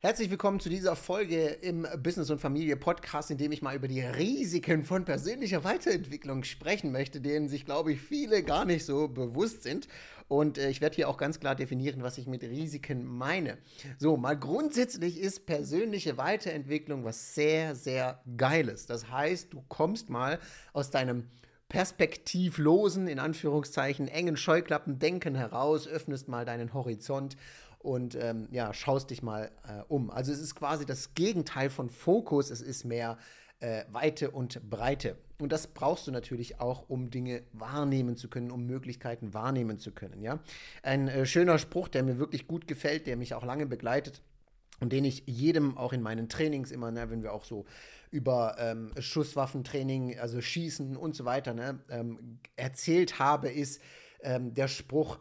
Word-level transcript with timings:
Herzlich 0.00 0.30
willkommen 0.30 0.60
zu 0.60 0.68
dieser 0.68 0.94
Folge 0.94 1.44
im 1.44 1.84
Business 2.00 2.30
und 2.30 2.40
Familie 2.40 2.76
Podcast, 2.76 3.32
in 3.32 3.36
dem 3.36 3.50
ich 3.50 3.62
mal 3.62 3.74
über 3.74 3.88
die 3.88 4.00
Risiken 4.00 4.84
von 4.84 5.04
persönlicher 5.04 5.64
Weiterentwicklung 5.64 6.44
sprechen 6.44 6.92
möchte, 6.92 7.20
denen 7.20 7.48
sich, 7.48 7.64
glaube 7.64 7.90
ich, 7.90 8.00
viele 8.00 8.44
gar 8.44 8.64
nicht 8.64 8.84
so 8.84 9.08
bewusst 9.08 9.64
sind. 9.64 9.88
Und 10.28 10.56
äh, 10.56 10.70
ich 10.70 10.80
werde 10.80 10.94
hier 10.94 11.08
auch 11.08 11.16
ganz 11.16 11.40
klar 11.40 11.56
definieren, 11.56 12.04
was 12.04 12.16
ich 12.16 12.28
mit 12.28 12.44
Risiken 12.44 13.06
meine. 13.06 13.58
So, 13.98 14.16
mal 14.16 14.38
grundsätzlich 14.38 15.18
ist 15.18 15.46
persönliche 15.46 16.16
Weiterentwicklung 16.16 17.02
was 17.02 17.34
sehr, 17.34 17.74
sehr 17.74 18.22
Geiles. 18.36 18.86
Das 18.86 19.10
heißt, 19.10 19.52
du 19.52 19.64
kommst 19.66 20.10
mal 20.10 20.38
aus 20.72 20.92
deinem 20.92 21.24
perspektivlosen, 21.68 23.08
in 23.08 23.18
Anführungszeichen, 23.18 24.06
engen 24.06 24.36
Scheuklappendenken 24.36 25.34
heraus, 25.34 25.88
öffnest 25.88 26.28
mal 26.28 26.44
deinen 26.44 26.72
Horizont 26.72 27.36
und 27.78 28.16
ähm, 28.16 28.48
ja, 28.50 28.72
schaust 28.74 29.10
dich 29.10 29.22
mal 29.22 29.50
äh, 29.66 29.82
um. 29.88 30.10
Also 30.10 30.32
es 30.32 30.40
ist 30.40 30.54
quasi 30.54 30.84
das 30.84 31.14
Gegenteil 31.14 31.70
von 31.70 31.90
Fokus, 31.90 32.50
es 32.50 32.60
ist 32.60 32.84
mehr 32.84 33.18
äh, 33.60 33.84
Weite 33.90 34.30
und 34.30 34.68
Breite. 34.68 35.16
Und 35.40 35.52
das 35.52 35.68
brauchst 35.68 36.06
du 36.06 36.10
natürlich 36.10 36.60
auch, 36.60 36.88
um 36.88 37.10
Dinge 37.10 37.42
wahrnehmen 37.52 38.16
zu 38.16 38.28
können, 38.28 38.50
um 38.50 38.66
Möglichkeiten 38.66 39.34
wahrnehmen 39.34 39.78
zu 39.78 39.92
können. 39.92 40.20
Ja? 40.22 40.40
Ein 40.82 41.08
äh, 41.08 41.26
schöner 41.26 41.58
Spruch, 41.58 41.88
der 41.88 42.02
mir 42.02 42.18
wirklich 42.18 42.48
gut 42.48 42.66
gefällt, 42.66 43.06
der 43.06 43.16
mich 43.16 43.34
auch 43.34 43.44
lange 43.44 43.66
begleitet 43.66 44.22
und 44.80 44.92
den 44.92 45.04
ich 45.04 45.22
jedem 45.26 45.76
auch 45.76 45.92
in 45.92 46.02
meinen 46.02 46.28
Trainings 46.28 46.70
immer, 46.70 46.90
ne, 46.90 47.10
wenn 47.10 47.22
wir 47.22 47.32
auch 47.32 47.44
so 47.44 47.66
über 48.10 48.56
ähm, 48.58 48.90
Schusswaffentraining, 48.98 50.18
also 50.18 50.40
Schießen 50.40 50.96
und 50.96 51.14
so 51.14 51.24
weiter 51.24 51.54
ne, 51.54 51.80
ähm, 51.88 52.38
erzählt 52.56 53.18
habe, 53.18 53.50
ist 53.50 53.80
ähm, 54.22 54.54
der 54.54 54.68
Spruch, 54.68 55.18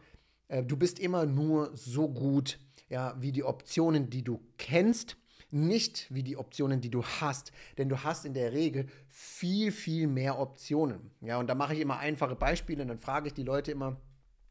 äh, 0.48 0.64
du 0.64 0.78
bist 0.78 1.00
immer 1.00 1.26
nur 1.26 1.76
so 1.76 2.10
gut, 2.10 2.60
ja, 2.90 3.16
wie 3.20 3.32
die 3.32 3.44
Optionen, 3.44 4.10
die 4.10 4.24
du 4.24 4.42
kennst, 4.58 5.18
nicht 5.50 6.14
wie 6.14 6.24
die 6.24 6.38
Optionen, 6.38 6.82
die 6.82 6.90
du 6.90 7.04
hast. 7.04 7.52
Denn 7.78 7.90
du 7.90 8.04
hast 8.04 8.26
in 8.26 8.34
der 8.34 8.52
Regel 8.52 8.88
viel, 9.08 9.72
viel 9.72 10.08
mehr 10.08 10.40
Optionen. 10.40 11.12
Ja, 11.22 11.38
und 11.38 11.48
da 11.48 11.56
mache 11.56 11.74
ich 11.74 11.80
immer 11.80 12.00
einfache 12.00 12.36
Beispiele 12.36 12.82
und 12.82 12.90
dann 12.90 12.98
frage 12.98 13.28
ich 13.28 13.34
die 13.34 13.44
Leute 13.44 13.72
immer, 13.72 13.98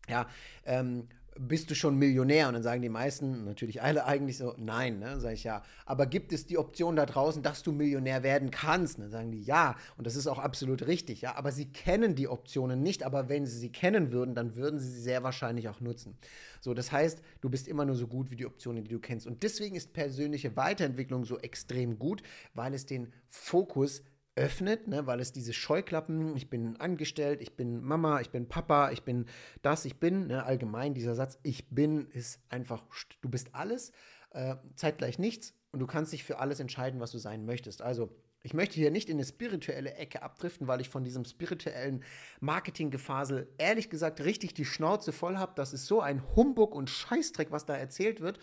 ja, 0.09 0.27
ähm, 0.65 1.09
bist 1.39 1.71
du 1.71 1.75
schon 1.75 1.97
Millionär? 1.97 2.49
Und 2.49 2.55
dann 2.55 2.63
sagen 2.63 2.83
die 2.83 2.89
meisten, 2.89 3.45
natürlich 3.45 3.83
alle 3.83 4.05
eigentlich 4.05 4.39
so, 4.39 4.55
nein, 4.59 4.99
ne? 4.99 5.21
Sag 5.21 5.35
ich 5.35 5.45
ja. 5.45 5.63
Aber 5.85 6.07
gibt 6.07 6.33
es 6.33 6.47
die 6.47 6.59
Option 6.59 6.97
da 6.97 7.07
draußen, 7.07 7.43
dass 7.43 7.63
du 7.63 7.73
Millionär 7.73 8.23
werden 8.23 8.51
kannst? 8.51 8.97
Und 8.97 9.05
dann 9.05 9.11
sagen 9.11 9.31
die 9.31 9.43
ja. 9.43 9.77
Und 9.97 10.07
das 10.07 10.17
ist 10.17 10.27
auch 10.27 10.39
absolut 10.39 10.87
richtig, 10.87 11.21
ja. 11.21 11.37
Aber 11.37 11.53
sie 11.53 11.67
kennen 11.67 12.15
die 12.15 12.29
Optionen 12.29 12.83
nicht. 12.83 13.03
Aber 13.03 13.29
wenn 13.29 13.47
sie 13.47 13.59
sie 13.59 13.71
kennen 13.71 14.13
würden, 14.13 14.35
dann 14.35 14.57
würden 14.57 14.79
sie 14.79 14.91
sie 14.91 15.01
sehr 15.01 15.23
wahrscheinlich 15.23 15.69
auch 15.69 15.81
nutzen. 15.81 16.17
So, 16.61 16.75
das 16.75 16.93
heißt, 16.93 17.23
du 17.41 17.51
bist 17.51 17.69
immer 17.69 17.85
nur 17.85 17.97
so 17.97 18.07
gut 18.07 18.31
wie 18.31 18.37
die 18.37 18.47
Optionen, 18.47 18.85
die 18.85 18.91
du 18.91 18.99
kennst. 18.99 19.27
Und 19.27 19.43
deswegen 19.43 19.77
ist 19.77 19.93
persönliche 19.93 20.57
Weiterentwicklung 20.57 21.25
so 21.25 21.39
extrem 21.39 21.99
gut, 21.99 22.23
weil 22.55 22.75
es 22.75 22.87
den 22.87 23.13
Fokus 23.29 24.03
öffnet, 24.37 24.87
ne, 24.87 25.07
weil 25.07 25.21
es 25.21 25.33
diese 25.33 25.55
Scheuklappen, 25.55 26.37
ich 26.37 26.49
bin 26.51 26.77
angestellt, 26.77 27.41
ich 27.41 27.57
bin 27.57 27.83
Mama, 27.83 28.21
ich 28.21 28.31
bin 28.31 28.49
Papa, 28.49 28.93
ich 28.93 29.03
bin 29.03 29.27
das, 29.63 29.87
ich 29.87 29.99
bin, 29.99 30.29
ne, 30.29 30.45
allgemein 30.45 30.95
dieser 30.95 31.15
Satz, 31.15 31.39
ich 31.43 31.69
bin, 31.71 32.07
ist 32.11 32.41
einfach, 32.51 32.85
du 33.23 33.31
bist 33.31 33.55
alles, 33.55 33.93
äh, 34.31 34.57
zeitgleich 34.77 35.19
nichts 35.19 35.55
und 35.73 35.81
du 35.81 35.87
kannst 35.87 36.13
dich 36.13 36.23
für 36.23 36.39
alles 36.39 36.61
entscheiden, 36.61 37.01
was 37.01 37.11
du 37.11 37.19
sein 37.19 37.47
möchtest. 37.47 37.81
Also, 37.81 38.15
ich 38.43 38.55
möchte 38.55 38.77
hier 38.77 38.93
nicht 38.93 39.09
in 39.09 39.17
eine 39.17 39.25
spirituelle 39.25 39.95
Ecke 39.95 40.23
abdriften, 40.23 40.69
weil 40.69 40.81
ich 40.81 40.89
von 40.89 41.03
diesem 41.03 41.25
spirituellen 41.25 42.05
Marketinggefasel 42.39 43.49
ehrlich 43.59 43.91
gesagt 43.91 44.21
richtig 44.21 44.55
die 44.55 44.65
Schnauze 44.65 45.11
voll 45.11 45.37
habe. 45.37 45.55
Das 45.57 45.73
ist 45.73 45.87
so 45.87 46.01
ein 46.01 46.23
Humbug 46.37 46.73
und 46.73 46.89
Scheißdreck, 46.89 47.51
was 47.51 47.67
da 47.67 47.75
erzählt 47.75 48.21
wird. 48.21 48.39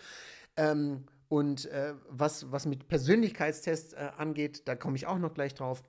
Ähm, 0.58 1.06
und 1.34 1.66
äh, 1.66 1.94
was, 2.08 2.52
was 2.52 2.64
mit 2.64 2.86
Persönlichkeitstests 2.86 3.94
äh, 3.94 4.10
angeht, 4.16 4.68
da 4.68 4.76
komme 4.76 4.94
ich 4.94 5.08
auch 5.08 5.18
noch 5.18 5.34
gleich 5.34 5.52
drauf. 5.52 5.82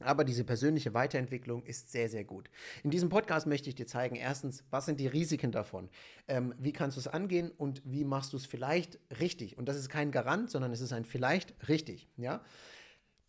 Aber 0.00 0.22
diese 0.22 0.44
persönliche 0.44 0.92
Weiterentwicklung 0.92 1.62
ist 1.62 1.90
sehr, 1.92 2.10
sehr 2.10 2.24
gut. 2.24 2.50
In 2.82 2.90
diesem 2.90 3.08
Podcast 3.08 3.46
möchte 3.46 3.70
ich 3.70 3.74
dir 3.74 3.86
zeigen, 3.86 4.16
erstens, 4.16 4.64
was 4.70 4.84
sind 4.84 5.00
die 5.00 5.06
Risiken 5.06 5.50
davon? 5.50 5.88
Ähm, 6.28 6.54
wie 6.58 6.74
kannst 6.74 6.98
du 6.98 7.00
es 7.00 7.08
angehen 7.08 7.50
und 7.50 7.80
wie 7.86 8.04
machst 8.04 8.34
du 8.34 8.36
es 8.36 8.44
vielleicht 8.44 8.98
richtig? 9.18 9.56
Und 9.56 9.66
das 9.66 9.76
ist 9.76 9.88
kein 9.88 10.10
Garant, 10.10 10.50
sondern 10.50 10.72
es 10.72 10.82
ist 10.82 10.92
ein 10.92 11.06
vielleicht 11.06 11.54
richtig. 11.68 12.06
Ja? 12.18 12.42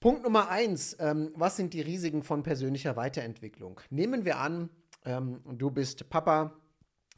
Punkt 0.02 0.24
Nummer 0.24 0.50
eins, 0.50 0.98
ähm, 1.00 1.32
was 1.34 1.56
sind 1.56 1.74
die 1.74 1.82
Risiken 1.82 2.24
von 2.24 2.44
persönlicher 2.44 2.98
Weiterentwicklung? 2.98 3.80
Nehmen 3.90 4.26
wir 4.26 4.40
an, 4.40 4.70
ähm, 5.06 5.40
du 5.46 5.72
bist 5.72 6.10
Papa 6.10 6.60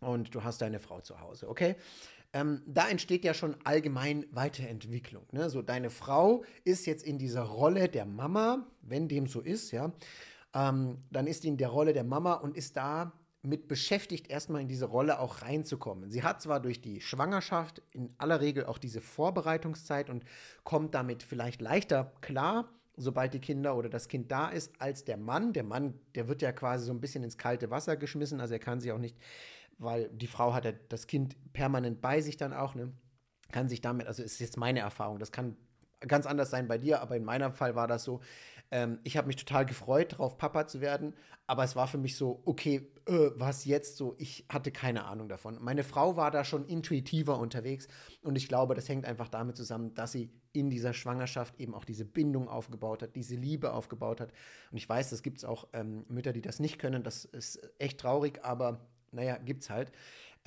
und 0.02 0.36
du 0.36 0.44
hast 0.44 0.62
deine 0.62 0.80
Frau 0.80 1.02
zu 1.02 1.20
Hause, 1.20 1.50
okay? 1.50 1.76
Ähm, 2.36 2.62
da 2.68 2.90
entsteht 2.90 3.24
ja 3.24 3.34
schon 3.34 3.56
allgemein 3.64 4.26
Weiterentwicklung. 4.30 5.26
Ne? 5.32 5.50
So, 5.50 5.62
deine 5.62 5.90
Frau 5.90 6.44
ist 6.66 6.86
jetzt 6.86 7.06
in 7.06 7.18
dieser 7.18 7.44
Rolle 7.44 7.88
der 7.88 8.06
Mama, 8.06 8.68
wenn 8.82 9.08
dem 9.08 9.26
so 9.26 9.40
ist, 9.40 9.72
ja, 9.72 9.94
ähm, 10.54 10.98
dann 11.12 11.28
ist 11.28 11.46
die 11.46 11.48
in 11.48 11.56
der 11.56 11.70
Rolle 11.70 11.94
der 11.94 12.04
Mama 12.04 12.34
und 12.34 12.58
ist 12.58 12.76
da 12.76 13.14
mit 13.42 13.70
beschäftigt, 13.70 14.30
erstmal 14.30 14.62
in 14.62 14.68
diese 14.68 14.86
Rolle 14.86 15.20
auch 15.20 15.44
reinzukommen. 15.44 16.12
Sie 16.12 16.24
hat 16.24 16.42
zwar 16.42 16.60
durch 16.60 16.82
die 16.82 17.00
Schwangerschaft 17.00 17.82
in 17.92 18.14
aller 18.18 18.42
Regel 18.42 18.66
auch 18.66 18.80
diese 18.80 19.00
Vorbereitungszeit 19.00 20.10
und 20.10 20.26
kommt 20.66 20.94
damit 20.94 21.24
vielleicht 21.24 21.62
leichter 21.62 22.12
klar, 22.20 22.68
sobald 22.98 23.34
die 23.34 23.40
Kinder 23.40 23.78
oder 23.78 23.88
das 23.88 24.10
Kind 24.10 24.30
da 24.30 24.50
ist, 24.50 24.74
als 24.80 25.06
der 25.06 25.18
Mann. 25.18 25.54
Der 25.54 25.64
Mann, 25.64 25.94
der 26.16 26.28
wird 26.28 26.42
ja 26.42 26.52
quasi 26.52 26.86
so 26.86 26.92
ein 26.92 27.00
bisschen 27.00 27.24
ins 27.24 27.38
kalte 27.38 27.70
Wasser 27.70 27.96
geschmissen, 27.96 28.42
also 28.42 28.54
er 28.54 28.60
kann 28.60 28.82
sich 28.82 28.92
auch 28.92 28.98
nicht 28.98 29.16
weil 29.78 30.10
die 30.10 30.28
Frau 30.28 30.54
hat 30.54 30.66
ja 30.66 30.72
das 30.90 31.08
Kind 31.08 31.36
permanent 31.54 32.02
bei 32.02 32.22
sich 32.22 32.38
dann 32.38 32.54
auch, 32.54 32.76
ne? 32.76 32.92
Kann 33.52 33.70
sich 33.70 33.82
damit, 33.82 34.08
also 34.08 34.24
ist 34.24 34.40
jetzt 34.40 34.58
meine 34.58 34.80
Erfahrung, 34.80 35.20
das 35.20 35.32
kann 35.32 35.56
ganz 36.00 36.26
anders 36.26 36.50
sein 36.50 36.68
bei 36.68 36.78
dir, 36.78 37.02
aber 37.02 37.16
in 37.16 37.24
meinem 37.24 37.54
Fall 37.54 37.76
war 37.76 37.88
das 37.88 38.04
so. 38.04 38.22
Ähm, 38.72 39.00
ich 39.04 39.18
habe 39.18 39.28
mich 39.28 39.36
total 39.36 39.66
gefreut, 39.66 40.14
darauf 40.14 40.38
Papa 40.38 40.68
zu 40.68 40.82
werden, 40.82 41.14
aber 41.48 41.64
es 41.64 41.76
war 41.76 41.88
für 41.88 41.98
mich 41.98 42.18
so, 42.18 42.42
okay, 42.46 42.92
äh, 43.06 43.30
was 43.36 43.66
jetzt 43.66 43.98
so? 43.98 44.16
Ich 44.18 44.46
hatte 44.50 44.72
keine 44.72 45.06
Ahnung 45.06 45.30
davon. 45.30 45.58
Meine 45.62 45.84
Frau 45.84 46.18
war 46.18 46.32
da 46.32 46.44
schon 46.44 46.66
intuitiver 46.66 47.38
unterwegs 47.38 47.88
und 48.24 48.36
ich 48.36 48.48
glaube, 48.48 48.74
das 48.74 48.90
hängt 48.90 49.06
einfach 49.06 49.30
damit 49.30 49.56
zusammen, 49.56 49.94
dass 49.94 50.12
sie 50.12 50.32
in 50.52 50.70
dieser 50.70 50.94
Schwangerschaft 50.94 51.60
eben 51.60 51.76
auch 51.76 51.86
diese 51.86 52.06
Bindung 52.06 52.48
aufgebaut 52.48 53.04
hat, 53.04 53.16
diese 53.16 53.36
Liebe 53.36 53.74
aufgebaut 53.74 54.22
hat. 54.22 54.32
Und 54.72 54.78
ich 54.78 54.88
weiß, 54.88 55.12
es 55.12 55.22
gibt 55.22 55.44
auch 55.46 55.68
ähm, 55.74 56.06
Mütter, 56.08 56.34
die 56.34 56.42
das 56.42 56.60
nicht 56.60 56.80
können. 56.80 57.04
Das 57.04 57.26
ist 57.26 57.60
echt 57.78 58.00
traurig, 58.00 58.44
aber 58.44 58.80
naja, 59.16 59.38
gibt's 59.38 59.70
halt. 59.70 59.92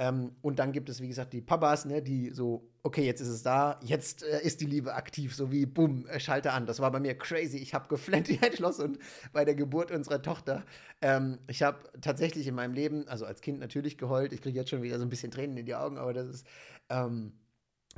Ähm, 0.01 0.31
und 0.43 0.61
dann 0.61 0.71
gibt 0.71 0.89
es, 0.89 1.01
wie 1.01 1.09
gesagt, 1.09 1.33
die 1.33 1.41
Papas, 1.41 1.85
ne, 1.85 2.01
die 2.01 2.31
so, 2.31 2.71
okay, 2.85 3.05
jetzt 3.05 3.21
ist 3.21 3.29
es 3.29 3.43
da, 3.43 3.81
jetzt 3.83 4.23
äh, 4.23 4.41
ist 4.43 4.61
die 4.61 4.67
Liebe 4.67 4.95
aktiv, 4.95 5.35
so 5.35 5.51
wie, 5.51 5.67
bumm, 5.67 6.07
äh, 6.07 6.21
schalte 6.21 6.53
an. 6.53 6.67
Das 6.67 6.79
war 6.79 6.93
bei 6.93 7.01
mir 7.01 7.19
crazy. 7.19 7.59
Ich 7.59 7.75
habe 7.75 7.89
geflennt 7.89 8.29
wie 8.29 8.39
ein 8.41 8.53
Schloss 8.53 8.79
und 8.79 8.99
bei 9.33 9.45
der 9.45 9.57
Geburt 9.57 9.91
unserer 9.91 10.23
Tochter, 10.23 10.65
ähm, 11.03 11.39
ich 11.49 11.65
habe 11.65 11.79
tatsächlich 12.01 12.47
in 12.47 12.55
meinem 12.55 12.75
Leben, 12.75 13.09
also 13.09 13.27
als 13.27 13.41
Kind 13.41 13.59
natürlich 13.59 13.99
geheult, 13.99 14.33
ich 14.33 14.41
kriege 14.41 14.57
jetzt 14.57 14.71
schon 14.71 14.83
wieder 14.83 14.99
so 14.99 15.05
ein 15.05 15.11
bisschen 15.11 15.33
Tränen 15.33 15.57
in 15.57 15.67
die 15.67 15.75
Augen, 15.75 15.99
aber 15.99 16.13
das 16.13 16.29
ist, 16.29 16.47
ähm, 16.91 17.33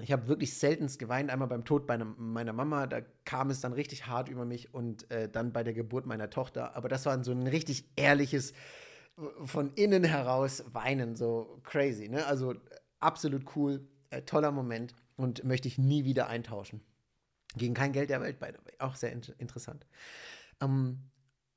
ich 0.01 0.13
habe 0.13 0.27
wirklich 0.27 0.57
seltenst 0.57 0.99
geweint, 0.99 1.29
einmal 1.29 1.49
beim 1.49 1.67
Tod 1.67 1.87
meiner, 1.87 2.07
meiner 2.07 2.55
Mama, 2.55 2.87
da 2.87 3.03
kam 3.27 3.51
es 3.51 3.61
dann 3.61 3.75
richtig 3.75 4.07
hart 4.07 4.31
über 4.31 4.47
mich 4.47 4.73
und 4.73 5.11
äh, 5.11 5.29
dann 5.29 5.53
bei 5.53 5.63
der 5.63 5.75
Geburt 5.75 6.07
meiner 6.07 6.31
Tochter. 6.31 6.75
Aber 6.77 6.89
das 6.89 7.05
war 7.05 7.23
so 7.23 7.33
ein 7.33 7.47
richtig 7.47 7.85
ehrliches, 7.97 8.55
von 9.45 9.73
innen 9.75 10.05
heraus 10.05 10.65
weinen, 10.73 11.17
so 11.17 11.61
crazy. 11.63 12.09
Ne? 12.09 12.25
Also 12.27 12.55
absolut 13.01 13.57
cool, 13.57 13.87
äh, 14.11 14.23
toller 14.23 14.53
Moment 14.53 14.95
und 15.17 15.45
möchte 15.45 15.69
ich 15.69 15.79
nie 15.79 16.05
wieder 16.05 16.29
eintauschen. 16.29 16.81
Gegen 17.57 17.75
kein 17.75 17.93
Geld 17.93 18.11
der 18.11 18.21
Welt, 18.21 18.39
by 18.39 18.47
the 18.47 18.65
way. 18.65 18.75
Auch 18.79 18.95
sehr 18.95 19.13
in 19.13 19.23
interessant. 19.39 19.87
Ähm, 20.61 21.11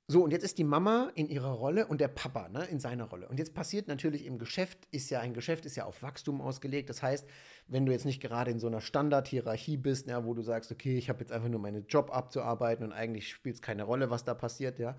so, 0.07 0.21
und 0.21 0.31
jetzt 0.31 0.43
ist 0.43 0.57
die 0.57 0.65
Mama 0.65 1.11
in 1.15 1.29
ihrer 1.29 1.51
Rolle 1.51 1.87
und 1.87 2.01
der 2.01 2.09
Papa 2.09 2.49
ne, 2.49 2.65
in 2.65 2.79
seiner 2.79 3.05
Rolle. 3.05 3.29
Und 3.29 3.39
jetzt 3.39 3.53
passiert 3.53 3.87
natürlich 3.87 4.25
im 4.25 4.37
Geschäft, 4.37 4.85
ist 4.91 5.09
ja 5.09 5.21
ein 5.21 5.33
Geschäft, 5.33 5.65
ist 5.65 5.77
ja 5.77 5.85
auf 5.85 6.03
Wachstum 6.03 6.41
ausgelegt. 6.41 6.89
Das 6.89 7.01
heißt, 7.01 7.25
wenn 7.67 7.85
du 7.85 7.93
jetzt 7.93 8.05
nicht 8.05 8.21
gerade 8.21 8.51
in 8.51 8.59
so 8.59 8.67
einer 8.67 8.81
Standardhierarchie 8.81 9.77
bist, 9.77 10.07
ja, 10.07 10.25
wo 10.25 10.33
du 10.33 10.41
sagst, 10.41 10.71
okay, 10.73 10.97
ich 10.97 11.07
habe 11.07 11.21
jetzt 11.21 11.31
einfach 11.31 11.47
nur 11.47 11.61
meinen 11.61 11.87
Job 11.87 12.11
abzuarbeiten 12.13 12.85
und 12.85 12.91
eigentlich 12.91 13.29
spielt 13.29 13.55
es 13.55 13.61
keine 13.61 13.83
Rolle, 13.83 14.09
was 14.09 14.25
da 14.25 14.33
passiert, 14.33 14.77
ja, 14.77 14.97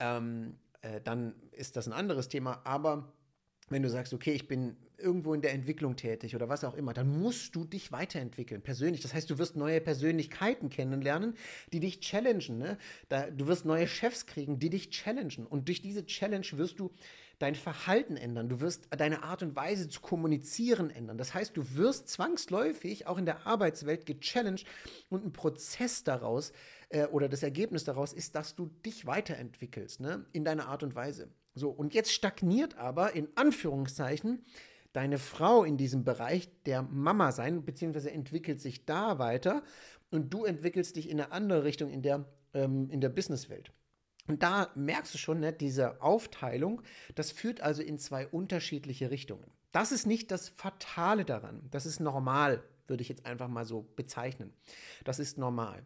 ähm, 0.00 0.58
äh, 0.82 1.00
dann 1.00 1.34
ist 1.52 1.76
das 1.76 1.86
ein 1.86 1.92
anderes 1.92 2.28
Thema. 2.28 2.60
Aber 2.64 3.12
wenn 3.68 3.82
du 3.82 3.88
sagst, 3.88 4.12
okay, 4.12 4.32
ich 4.32 4.48
bin 4.48 4.76
irgendwo 4.98 5.32
in 5.32 5.40
der 5.40 5.52
Entwicklung 5.52 5.96
tätig 5.96 6.34
oder 6.34 6.48
was 6.48 6.64
auch 6.64 6.74
immer, 6.74 6.92
dann 6.92 7.20
musst 7.20 7.54
du 7.54 7.64
dich 7.64 7.92
weiterentwickeln, 7.92 8.62
persönlich. 8.62 9.00
Das 9.00 9.14
heißt, 9.14 9.30
du 9.30 9.38
wirst 9.38 9.56
neue 9.56 9.80
Persönlichkeiten 9.80 10.68
kennenlernen, 10.68 11.34
die 11.72 11.80
dich 11.80 12.00
challengen. 12.00 12.58
Ne? 12.58 12.78
Da, 13.08 13.30
du 13.30 13.46
wirst 13.46 13.64
neue 13.64 13.86
Chefs 13.86 14.26
kriegen, 14.26 14.58
die 14.58 14.70
dich 14.70 14.90
challengen. 14.90 15.46
Und 15.46 15.68
durch 15.68 15.80
diese 15.80 16.04
Challenge 16.04 16.46
wirst 16.52 16.78
du 16.80 16.90
dein 17.40 17.54
Verhalten 17.54 18.16
ändern. 18.16 18.48
Du 18.48 18.60
wirst 18.60 18.88
deine 18.96 19.22
Art 19.24 19.42
und 19.42 19.56
Weise 19.56 19.88
zu 19.88 20.00
kommunizieren 20.00 20.90
ändern. 20.90 21.18
Das 21.18 21.34
heißt, 21.34 21.56
du 21.56 21.74
wirst 21.74 22.08
zwangsläufig 22.08 23.06
auch 23.06 23.18
in 23.18 23.24
der 23.24 23.46
Arbeitswelt 23.46 24.06
gechallenged 24.06 24.66
und 25.08 25.24
ein 25.24 25.32
Prozess 25.32 26.04
daraus 26.04 26.52
äh, 26.90 27.06
oder 27.06 27.28
das 27.28 27.42
Ergebnis 27.42 27.84
daraus 27.84 28.12
ist, 28.12 28.36
dass 28.36 28.54
du 28.54 28.66
dich 28.84 29.06
weiterentwickelst 29.06 30.00
ne? 30.00 30.26
in 30.32 30.44
deiner 30.44 30.68
Art 30.68 30.82
und 30.82 30.94
Weise. 30.94 31.28
So, 31.54 31.70
und 31.70 31.94
jetzt 31.94 32.12
stagniert 32.12 32.76
aber 32.76 33.14
in 33.14 33.28
Anführungszeichen 33.36 34.44
deine 34.92 35.18
Frau 35.18 35.64
in 35.64 35.78
diesem 35.78 36.04
Bereich 36.04 36.50
der 36.66 36.82
Mama 36.82 37.32
sein, 37.32 37.64
beziehungsweise 37.64 38.10
entwickelt 38.10 38.60
sich 38.60 38.84
da 38.84 39.18
weiter 39.18 39.62
und 40.10 40.34
du 40.34 40.44
entwickelst 40.44 40.96
dich 40.96 41.08
in 41.08 41.20
eine 41.20 41.32
andere 41.32 41.64
Richtung 41.64 41.88
in 41.88 42.02
der, 42.02 42.26
ähm, 42.52 42.90
in 42.90 43.00
der 43.00 43.08
Businesswelt. 43.08 43.72
Und 44.30 44.42
da 44.42 44.70
merkst 44.74 45.12
du 45.14 45.18
schon, 45.18 45.40
ne, 45.40 45.52
diese 45.52 46.00
Aufteilung, 46.00 46.82
das 47.14 47.30
führt 47.30 47.60
also 47.60 47.82
in 47.82 47.98
zwei 47.98 48.26
unterschiedliche 48.26 49.10
Richtungen. 49.10 49.50
Das 49.72 49.92
ist 49.92 50.06
nicht 50.06 50.30
das 50.30 50.48
Fatale 50.48 51.24
daran. 51.24 51.68
Das 51.70 51.86
ist 51.86 52.00
normal, 52.00 52.62
würde 52.86 53.02
ich 53.02 53.08
jetzt 53.08 53.26
einfach 53.26 53.48
mal 53.48 53.64
so 53.64 53.88
bezeichnen. 53.96 54.52
Das 55.04 55.18
ist 55.18 55.38
normal. 55.38 55.84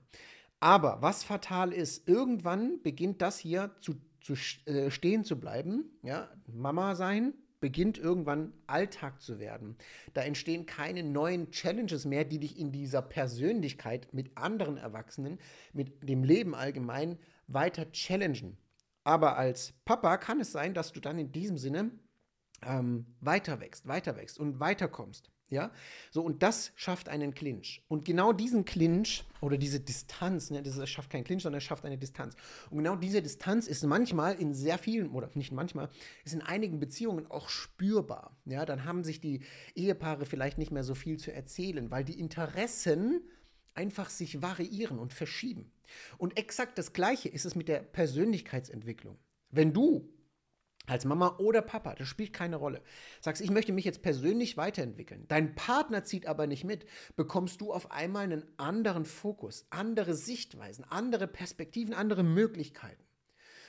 Aber 0.60 1.02
was 1.02 1.24
fatal 1.24 1.72
ist, 1.72 2.08
irgendwann 2.08 2.82
beginnt 2.82 3.20
das 3.20 3.38
hier 3.38 3.74
zu, 3.80 3.94
zu 4.20 4.34
äh, 4.66 4.90
stehen 4.90 5.24
zu 5.24 5.38
bleiben. 5.38 5.90
Ja, 6.02 6.30
Mama 6.46 6.94
sein 6.94 7.34
beginnt 7.60 7.96
irgendwann 7.96 8.52
Alltag 8.66 9.22
zu 9.22 9.38
werden. 9.38 9.76
Da 10.12 10.20
entstehen 10.20 10.66
keine 10.66 11.02
neuen 11.02 11.50
Challenges 11.50 12.04
mehr, 12.04 12.26
die 12.26 12.38
dich 12.38 12.58
in 12.58 12.72
dieser 12.72 13.00
Persönlichkeit 13.00 14.12
mit 14.12 14.36
anderen 14.36 14.76
Erwachsenen, 14.76 15.38
mit 15.72 16.06
dem 16.06 16.24
Leben 16.24 16.54
allgemein 16.54 17.18
weiter 17.46 17.90
challengen. 17.92 18.56
Aber 19.04 19.36
als 19.36 19.72
Papa 19.84 20.16
kann 20.16 20.40
es 20.40 20.52
sein, 20.52 20.74
dass 20.74 20.92
du 20.92 21.00
dann 21.00 21.18
in 21.18 21.32
diesem 21.32 21.58
Sinne 21.58 21.90
ähm, 22.62 23.06
weiter 23.20 23.60
wächst, 23.60 23.86
weiter 23.86 24.16
wächst 24.16 24.38
und 24.38 24.60
weiterkommst. 24.60 25.30
Ja, 25.50 25.70
so 26.10 26.22
und 26.22 26.42
das 26.42 26.72
schafft 26.74 27.08
einen 27.08 27.34
Clinch. 27.34 27.84
Und 27.86 28.04
genau 28.06 28.32
diesen 28.32 28.64
Clinch 28.64 29.24
oder 29.42 29.58
diese 29.58 29.78
Distanz, 29.78 30.50
ne, 30.50 30.62
das 30.62 30.88
schafft 30.88 31.10
keinen 31.10 31.22
Clinch, 31.22 31.42
sondern 31.42 31.58
es 31.58 31.64
schafft 31.64 31.84
eine 31.84 31.98
Distanz. 31.98 32.34
Und 32.70 32.78
genau 32.78 32.96
diese 32.96 33.20
Distanz 33.20 33.66
ist 33.66 33.84
manchmal 33.84 34.34
in 34.40 34.54
sehr 34.54 34.78
vielen, 34.78 35.10
oder 35.10 35.30
nicht 35.34 35.52
manchmal, 35.52 35.90
ist 36.24 36.32
in 36.32 36.40
einigen 36.40 36.80
Beziehungen 36.80 37.30
auch 37.30 37.50
spürbar. 37.50 38.36
Ja, 38.46 38.64
dann 38.64 38.84
haben 38.84 39.04
sich 39.04 39.20
die 39.20 39.42
Ehepaare 39.74 40.24
vielleicht 40.24 40.56
nicht 40.56 40.72
mehr 40.72 40.82
so 40.82 40.94
viel 40.94 41.18
zu 41.18 41.32
erzählen, 41.32 41.90
weil 41.90 42.04
die 42.04 42.18
Interessen 42.18 43.20
einfach 43.74 44.08
sich 44.08 44.40
variieren 44.40 44.98
und 44.98 45.12
verschieben. 45.12 45.70
Und 46.18 46.38
exakt 46.38 46.78
das 46.78 46.92
Gleiche 46.92 47.28
ist 47.28 47.44
es 47.44 47.54
mit 47.54 47.68
der 47.68 47.80
Persönlichkeitsentwicklung. 47.80 49.18
Wenn 49.50 49.72
du 49.72 50.14
als 50.86 51.04
Mama 51.06 51.36
oder 51.38 51.62
Papa, 51.62 51.94
das 51.94 52.08
spielt 52.08 52.32
keine 52.32 52.56
Rolle. 52.56 52.82
Sagst, 53.20 53.40
ich 53.42 53.50
möchte 53.50 53.72
mich 53.72 53.84
jetzt 53.86 54.02
persönlich 54.02 54.56
weiterentwickeln. 54.56 55.24
Dein 55.28 55.54
Partner 55.54 56.04
zieht 56.04 56.26
aber 56.26 56.46
nicht 56.46 56.64
mit, 56.64 56.84
bekommst 57.16 57.60
du 57.60 57.72
auf 57.72 57.90
einmal 57.90 58.24
einen 58.24 58.44
anderen 58.58 59.06
Fokus, 59.06 59.66
andere 59.70 60.14
Sichtweisen, 60.14 60.84
andere 60.84 61.26
Perspektiven, 61.26 61.94
andere 61.94 62.22
Möglichkeiten. 62.22 63.02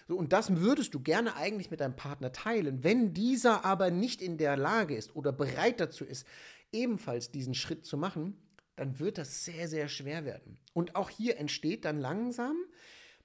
So, 0.08 0.18
und 0.18 0.34
das 0.34 0.58
würdest 0.58 0.94
du 0.94 1.00
gerne 1.00 1.36
eigentlich 1.36 1.72
mit 1.72 1.80
deinem 1.80 1.96
Partner 1.96 2.32
teilen. 2.32 2.84
Wenn 2.84 3.14
dieser 3.14 3.66
aber 3.66 3.90
nicht 3.92 4.22
in 4.22 4.38
der 4.38 4.58
Lage 4.58 4.96
ist 4.96 5.16
oder 5.16 5.32
bereit 5.32 5.80
dazu 5.80 6.06
ist, 6.06 6.28
ebenfalls 6.72 7.32
diesen 7.32 7.56
Schritt 7.56 7.86
zu 7.86 7.98
machen, 7.98 8.38
dann 8.76 9.00
wird 9.00 9.18
das 9.18 9.46
sehr, 9.46 9.68
sehr 9.68 9.88
schwer 9.88 10.26
werden. 10.26 10.60
Und 10.74 10.96
auch 10.96 11.10
hier 11.10 11.38
entsteht 11.38 11.86
dann 11.86 12.00
langsam 12.00 12.56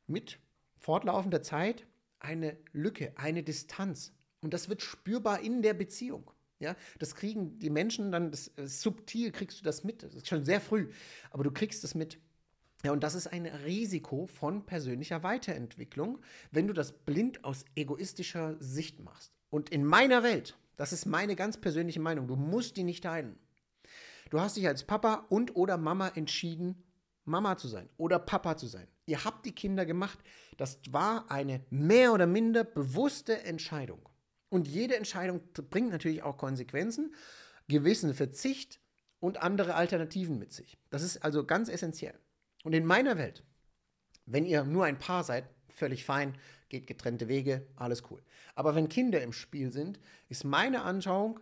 mit 0.06 0.38
fortlaufender 0.78 1.42
Zeit 1.42 1.86
eine 2.18 2.56
Lücke, 2.72 3.12
eine 3.16 3.42
Distanz. 3.42 4.12
Und 4.42 4.54
das 4.54 4.68
wird 4.68 4.82
spürbar 4.82 5.40
in 5.40 5.62
der 5.62 5.74
Beziehung. 5.74 6.30
Ja, 6.58 6.76
das 6.98 7.14
kriegen 7.14 7.58
die 7.58 7.70
Menschen 7.70 8.12
dann, 8.12 8.30
das, 8.30 8.52
das, 8.54 8.64
äh, 8.64 8.68
subtil 8.68 9.32
kriegst 9.32 9.60
du 9.60 9.64
das 9.64 9.82
mit. 9.82 10.02
Das 10.02 10.14
ist 10.14 10.28
schon 10.28 10.44
sehr 10.44 10.60
früh, 10.60 10.90
aber 11.30 11.42
du 11.42 11.50
kriegst 11.50 11.82
es 11.84 11.94
mit. 11.94 12.18
Ja, 12.84 12.92
und 12.92 13.02
das 13.02 13.14
ist 13.14 13.26
ein 13.26 13.46
Risiko 13.46 14.26
von 14.26 14.66
persönlicher 14.66 15.22
Weiterentwicklung, 15.22 16.18
wenn 16.50 16.66
du 16.66 16.74
das 16.74 16.92
blind 16.92 17.44
aus 17.44 17.64
egoistischer 17.74 18.56
Sicht 18.60 19.00
machst. 19.00 19.32
Und 19.48 19.70
in 19.70 19.84
meiner 19.84 20.22
Welt, 20.22 20.58
das 20.76 20.92
ist 20.92 21.06
meine 21.06 21.34
ganz 21.34 21.58
persönliche 21.58 22.00
Meinung, 22.00 22.26
du 22.26 22.36
musst 22.36 22.76
die 22.76 22.84
nicht 22.84 23.04
teilen. 23.04 23.38
Du 24.30 24.40
hast 24.40 24.56
dich 24.56 24.66
als 24.66 24.84
Papa 24.84 25.26
und 25.28 25.56
oder 25.56 25.76
Mama 25.76 26.08
entschieden, 26.08 26.84
Mama 27.24 27.56
zu 27.56 27.68
sein 27.68 27.88
oder 27.96 28.18
Papa 28.18 28.56
zu 28.56 28.66
sein. 28.66 28.86
Ihr 29.06 29.24
habt 29.24 29.44
die 29.44 29.54
Kinder 29.54 29.84
gemacht. 29.84 30.18
Das 30.56 30.80
war 30.90 31.30
eine 31.30 31.64
mehr 31.70 32.12
oder 32.12 32.26
minder 32.26 32.62
bewusste 32.62 33.42
Entscheidung. 33.42 34.08
Und 34.48 34.68
jede 34.68 34.96
Entscheidung 34.96 35.40
bringt 35.70 35.90
natürlich 35.90 36.22
auch 36.22 36.36
Konsequenzen, 36.36 37.14
gewissen 37.68 38.14
Verzicht 38.14 38.80
und 39.18 39.42
andere 39.42 39.74
Alternativen 39.74 40.38
mit 40.38 40.52
sich. 40.52 40.78
Das 40.90 41.02
ist 41.02 41.24
also 41.24 41.44
ganz 41.44 41.68
essentiell. 41.68 42.18
Und 42.62 42.72
in 42.72 42.86
meiner 42.86 43.18
Welt, 43.18 43.44
wenn 44.26 44.46
ihr 44.46 44.64
nur 44.64 44.84
ein 44.84 44.98
Paar 44.98 45.24
seid, 45.24 45.44
völlig 45.68 46.04
fein, 46.04 46.36
geht 46.68 46.86
getrennte 46.86 47.26
Wege, 47.26 47.66
alles 47.74 48.04
cool. 48.10 48.22
Aber 48.54 48.76
wenn 48.76 48.88
Kinder 48.88 49.22
im 49.22 49.32
Spiel 49.32 49.72
sind, 49.72 49.98
ist 50.28 50.44
meine 50.44 50.82
Anschauung, 50.82 51.40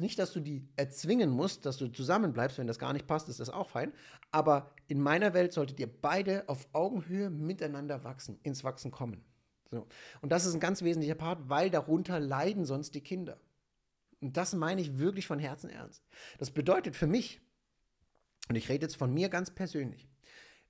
nicht, 0.00 0.18
dass 0.18 0.32
du 0.32 0.40
die 0.40 0.66
erzwingen 0.76 1.30
musst, 1.30 1.66
dass 1.66 1.76
du 1.76 1.88
zusammenbleibst, 1.88 2.58
wenn 2.58 2.66
das 2.66 2.78
gar 2.78 2.92
nicht 2.92 3.06
passt, 3.06 3.28
ist 3.28 3.40
das 3.40 3.50
auch 3.50 3.68
fein. 3.68 3.92
Aber 4.30 4.74
in 4.88 5.00
meiner 5.00 5.34
Welt 5.34 5.52
solltet 5.52 5.78
ihr 5.80 5.86
beide 5.86 6.48
auf 6.48 6.68
Augenhöhe 6.72 7.30
miteinander 7.30 8.04
wachsen, 8.04 8.38
ins 8.42 8.64
Wachsen 8.64 8.90
kommen. 8.90 9.24
So. 9.70 9.86
Und 10.20 10.32
das 10.32 10.46
ist 10.46 10.54
ein 10.54 10.60
ganz 10.60 10.82
wesentlicher 10.82 11.14
Part, 11.14 11.48
weil 11.48 11.70
darunter 11.70 12.18
leiden 12.18 12.64
sonst 12.64 12.94
die 12.94 13.00
Kinder. 13.00 13.38
Und 14.20 14.36
das 14.36 14.52
meine 14.52 14.80
ich 14.80 14.98
wirklich 14.98 15.26
von 15.26 15.38
Herzen 15.38 15.70
ernst. 15.70 16.04
Das 16.38 16.50
bedeutet 16.50 16.96
für 16.96 17.06
mich, 17.06 17.40
und 18.48 18.56
ich 18.56 18.68
rede 18.68 18.84
jetzt 18.84 18.96
von 18.96 19.14
mir 19.14 19.28
ganz 19.28 19.50
persönlich, 19.50 20.08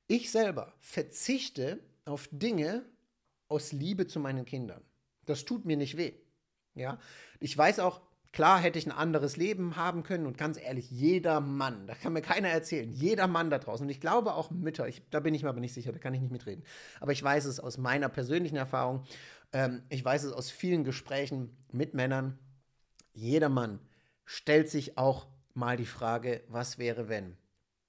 ich 0.07 0.31
selber 0.31 0.75
verzichte 0.81 1.81
auf 2.05 2.29
Dinge 2.33 2.85
aus 3.49 3.73
Liebe 3.73 4.07
zu 4.07 4.21
meinen 4.21 4.45
Kindern. 4.45 4.83
Das 5.27 5.45
tut 5.45 5.65
mir 5.65 5.77
nicht 5.77 5.97
weh. 5.97 6.13
Ja, 6.75 6.99
ich 7.41 7.57
weiß 7.57 7.81
auch, 7.81 8.01
Klar 8.33 8.61
hätte 8.61 8.79
ich 8.79 8.87
ein 8.87 8.93
anderes 8.93 9.37
Leben 9.37 9.75
haben 9.77 10.05
können 10.05 10.27
und 10.27 10.39
ganz 10.39 10.57
ehrlich, 10.57 10.89
jeder 10.91 11.41
Mann, 11.41 11.89
da 11.89 11.95
kann 11.95 12.13
mir 12.13 12.23
keiner 12.23 12.49
erzählen, 12.49 12.91
jeder 12.93 13.27
Mann 13.27 13.51
da 13.51 13.59
draußen 13.59 13.85
und 13.85 13.91
ich 13.91 14.01
glaube 14.01 14.35
auch 14.35 14.51
Mütter, 14.53 14.87
ich, 14.87 15.03
da 15.11 15.19
bin 15.19 15.35
ich 15.35 15.43
mir 15.43 15.49
aber 15.49 15.61
nicht 15.61 15.75
sicher, 15.75 15.91
da 15.91 15.99
kann 15.99 16.15
ich 16.15 16.21
nicht 16.21 16.31
mitreden, 16.31 16.63
aber 17.01 17.11
ich 17.11 17.23
weiß 17.23 17.45
es 17.47 17.59
aus 17.59 17.77
meiner 17.77 18.09
persönlichen 18.09 18.57
Erfahrung, 18.57 19.05
ähm, 19.53 19.83
ich 19.89 20.05
weiß 20.05 20.23
es 20.23 20.33
aus 20.33 20.49
vielen 20.49 20.85
Gesprächen 20.85 21.57
mit 21.73 21.95
Männern, 21.95 22.39
jeder 23.13 23.49
Mann 23.49 23.81
stellt 24.25 24.71
sich 24.71 24.97
auch 24.97 25.27
mal 25.55 25.77
die 25.77 25.87
Frage, 25.87 26.45
was 26.47 26.79
wäre 26.79 27.09
wenn? 27.09 27.37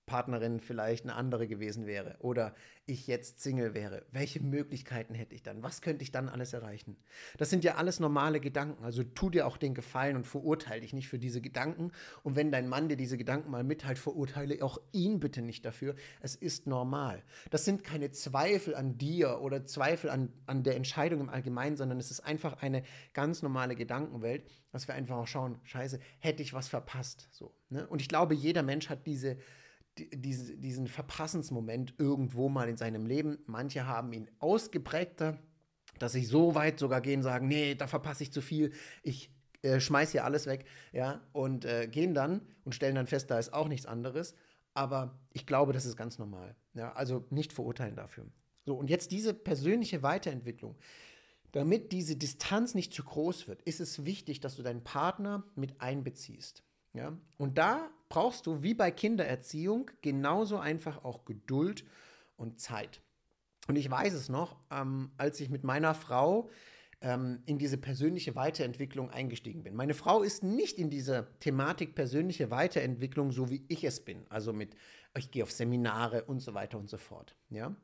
Partnerin 0.06 0.60
vielleicht 0.60 1.06
eine 1.06 1.16
andere 1.16 1.48
gewesen 1.48 1.86
wäre 1.86 2.18
oder 2.20 2.54
ich 2.86 3.08
jetzt 3.08 3.40
Single 3.40 3.74
wäre, 3.74 4.06
welche 4.12 4.42
Möglichkeiten 4.42 5.14
hätte 5.14 5.36
ich 5.36 5.44
dann? 5.44 5.64
Was 5.64 5.82
könnte 5.82 6.04
ich 6.04 6.12
dann 6.12 6.28
alles 6.28 6.54
erreichen? 6.54 6.98
Das 7.38 7.50
sind 7.50 7.64
ja 7.64 7.76
alles 7.76 8.00
normale 8.00 8.40
Gedanken. 8.40 8.84
Also 8.84 9.04
tu 9.04 9.30
dir 9.30 9.48
auch 9.48 9.58
den 9.58 9.74
Gefallen 9.74 10.16
und 10.16 10.28
verurteile 10.28 10.82
dich 10.82 10.94
nicht 10.94 11.08
für 11.08 11.20
diese 11.20 11.42
Gedanken. 11.42 11.92
Und 12.24 12.36
wenn 12.36 12.52
dein 12.52 12.68
Mann 12.68 12.90
dir 12.90 12.98
diese 12.98 13.18
Gedanken 13.18 13.52
mal 13.52 13.64
mitteilt, 13.64 14.00
verurteile 14.00 14.62
auch 14.64 14.80
ihn 14.92 15.20
bitte 15.20 15.42
nicht 15.42 15.64
dafür. 15.64 15.96
Es 16.20 16.36
ist 16.36 16.68
normal. 16.68 17.24
Das 17.50 17.64
sind 17.64 17.84
keine 17.84 18.12
Zweifel 18.12 18.76
an 18.76 18.98
dir 18.98 19.40
oder 19.42 19.66
Zweifel 19.66 20.10
an, 20.10 20.34
an 20.46 20.64
der 20.64 20.76
Entscheidung 20.76 21.22
im 21.22 21.30
Allgemeinen, 21.30 21.78
sondern 21.78 22.00
es 22.00 22.12
ist 22.12 22.22
einfach 22.22 22.62
eine 22.62 22.84
ganz 23.14 23.42
normale 23.42 23.76
Gedankenwelt, 23.76 24.46
dass 24.72 24.88
wir 24.88 24.96
einfach 24.96 25.18
auch 25.18 25.28
schauen, 25.28 25.60
scheiße, 25.64 26.00
hätte 26.20 26.42
ich 26.42 26.54
was 26.54 26.68
verpasst? 26.68 27.30
So, 27.32 27.54
ne? 27.70 27.88
Und 27.88 28.02
ich 28.02 28.10
glaube, 28.10 28.34
jeder 28.34 28.64
Mensch 28.64 28.90
hat 28.90 29.06
diese 29.06 29.38
diese, 29.98 30.56
diesen 30.58 30.88
Verpassensmoment 30.88 31.94
irgendwo 31.98 32.50
mal 32.50 32.70
in 32.70 32.78
seinem 32.78 33.06
Leben. 33.06 33.40
Manche 33.46 33.86
haben 33.86 34.14
ihn 34.14 34.30
ausgeprägter, 34.40 35.40
dass 36.00 36.14
sie 36.14 36.26
so 36.26 36.56
weit 36.56 36.80
sogar 36.80 37.02
gehen, 37.02 37.22
sagen, 37.24 37.48
nee, 37.48 37.76
da 37.76 37.88
verpasse 37.88 38.24
ich 38.24 38.32
zu 38.32 38.42
viel, 38.42 38.72
ich 39.04 39.32
äh, 39.62 39.80
schmeiß 39.80 40.12
hier 40.12 40.26
alles 40.26 40.48
weg, 40.48 40.66
ja, 40.92 41.22
und 41.34 41.66
äh, 41.66 41.88
gehen 41.88 42.14
dann 42.14 42.42
und 42.64 42.74
stellen 42.74 42.96
dann 42.96 43.08
fest, 43.08 43.30
da 43.30 43.38
ist 43.38 43.54
auch 43.54 43.68
nichts 43.68 43.86
anderes. 43.86 44.36
Aber 44.74 45.20
ich 45.34 45.46
glaube, 45.46 45.74
das 45.74 45.86
ist 45.86 45.98
ganz 45.98 46.18
normal. 46.18 46.56
Ja, 46.74 46.94
also 46.94 47.26
nicht 47.30 47.52
verurteilen 47.52 47.96
dafür. 47.96 48.26
So, 48.66 48.76
und 48.76 48.90
jetzt 48.90 49.12
diese 49.12 49.34
persönliche 49.34 50.02
Weiterentwicklung. 50.02 50.78
Damit 51.52 51.92
diese 51.92 52.16
Distanz 52.16 52.76
nicht 52.76 52.94
zu 52.94 53.04
groß 53.04 53.50
wird, 53.50 53.62
ist 53.64 53.82
es 53.82 54.06
wichtig, 54.06 54.40
dass 54.40 54.56
du 54.56 54.64
deinen 54.64 54.84
Partner 54.84 55.44
mit 55.56 55.82
einbeziehst. 55.82 56.64
Ja? 56.94 57.18
Und 57.38 57.58
da 57.58 57.90
brauchst 58.10 58.46
du, 58.46 58.62
wie 58.62 58.74
bei 58.74 58.92
Kindererziehung, 58.92 59.90
genauso 60.02 60.58
einfach 60.58 61.04
auch 61.04 61.26
Geduld 61.26 61.86
und 62.36 62.60
Zeit. 62.60 63.02
Und 63.68 63.76
ich 63.76 63.90
weiß 63.90 64.14
es 64.14 64.30
noch, 64.30 64.58
ähm, 64.72 65.12
als 65.18 65.40
ich 65.40 65.50
mit 65.50 65.64
meiner 65.64 65.94
Frau 65.94 66.50
ähm, 67.02 67.42
in 67.46 67.58
diese 67.58 67.78
persönliche 67.78 68.36
Weiterentwicklung 68.36 69.10
eingestiegen 69.10 69.64
bin. 69.64 69.76
Meine 69.76 69.94
Frau 69.94 70.22
ist 70.22 70.44
nicht 70.44 70.78
in 70.78 70.90
dieser 70.90 71.38
Thematik 71.40 71.96
persönliche 71.96 72.52
Weiterentwicklung, 72.52 73.32
so 73.32 73.50
wie 73.50 73.64
ich 73.68 73.84
es 73.84 74.04
bin. 74.04 74.26
Also 74.30 74.54
mit, 74.54 74.76
ich 75.18 75.32
gehe 75.32 75.44
auf 75.44 75.52
Seminare 75.52 76.26
und 76.26 76.40
so 76.40 76.54
weiter 76.54 76.78
und 76.78 76.90
so 76.90 76.98
fort. 76.98 77.36
Ja? 77.50 77.76